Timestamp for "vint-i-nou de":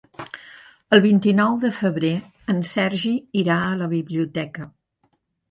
1.03-1.71